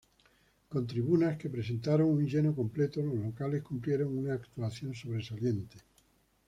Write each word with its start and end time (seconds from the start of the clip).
Con 0.71 0.87
tribunas 0.87 1.37
que 1.37 1.51
presentaron 1.51 2.09
un 2.09 2.25
lleno 2.25 2.55
completo 2.55 3.03
los 3.03 3.13
locales 3.13 3.61
cumplieron 3.61 4.17
una 4.17 4.33
actuación 4.33 4.95
sobresaliente. 4.95 5.77